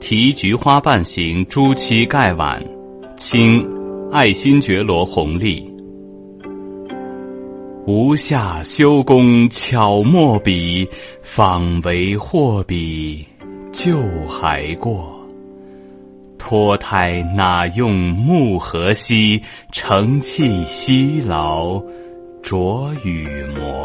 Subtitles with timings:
[0.00, 2.62] 提菊花瓣形朱漆盖碗，
[3.16, 3.62] 清，
[4.12, 5.68] 爱新觉罗弘历。
[7.86, 10.86] 无下修工巧墨笔，
[11.22, 13.26] 仿为货比
[13.72, 13.98] 旧
[14.28, 15.14] 还过。
[16.38, 19.42] 脱胎哪用木和锡，
[19.72, 21.82] 成器稀劳
[22.42, 23.26] 着羽
[23.56, 23.77] 磨。